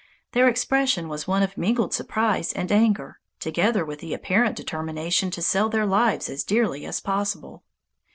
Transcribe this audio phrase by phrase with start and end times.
[0.31, 5.43] Their expression was one of mingled surprise and anger, together with the apparent determination to
[5.43, 7.63] sell their lives as dearly as possible.